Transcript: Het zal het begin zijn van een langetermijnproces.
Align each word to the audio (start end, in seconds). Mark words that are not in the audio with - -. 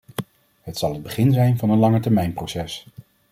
Het 0.61 0.77
zal 0.77 0.93
het 0.93 1.03
begin 1.03 1.33
zijn 1.33 1.57
van 1.57 1.69
een 1.69 1.79
langetermijnproces. 1.79 2.85